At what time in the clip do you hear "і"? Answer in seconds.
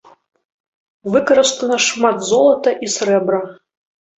2.89-2.93